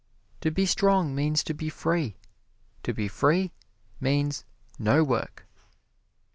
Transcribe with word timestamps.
To 0.41 0.49
be 0.49 0.65
strong 0.65 1.13
means 1.13 1.43
to 1.43 1.53
be 1.53 1.69
free 1.69 2.17
to 2.81 2.91
be 2.91 3.07
free 3.07 3.51
means 3.99 4.45
no 4.79 5.03
work! 5.03 5.45